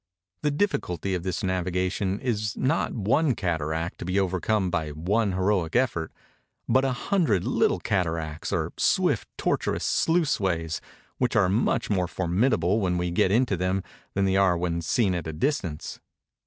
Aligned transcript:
The 0.41 0.49
difficulty 0.49 1.13
of 1.13 1.21
this 1.21 1.43
navigation 1.43 2.19
is 2.21 2.57
not 2.57 2.91
one 2.91 3.35
cataract 3.35 3.99
to 3.99 4.05
be 4.05 4.19
overcome 4.19 4.71
by 4.71 4.89
one 4.89 5.33
heroic 5.33 5.75
effort, 5.75 6.11
but 6.67 6.83
a 6.83 6.91
hundred 6.91 7.43
little 7.43 7.77
cataracts 7.77 8.51
or 8.51 8.73
swift 8.77 9.27
tortuous 9.37 9.85
sluiceways, 9.85 10.79
which 11.19 11.35
are 11.35 11.49
much 11.49 11.91
more 11.91 12.07
formidable 12.07 12.79
when 12.79 12.97
we 12.97 13.11
get 13.11 13.29
into 13.29 13.55
them 13.55 13.83
than 14.15 14.25
they 14.25 14.37
are 14.37 14.57
when 14.57 14.81
seen 14.81 15.13
at 15.13 15.27
a 15.27 15.33
distance. 15.33 15.99